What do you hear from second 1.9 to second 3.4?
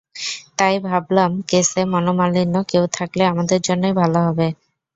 মনমালিন্য কেউ থাকলে